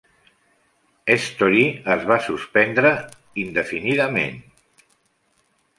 [1.25, 1.67] Storey
[1.97, 2.93] es va suspendre
[3.45, 4.45] indefinidament.